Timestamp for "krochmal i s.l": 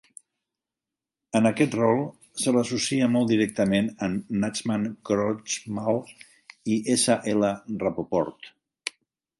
5.11-7.51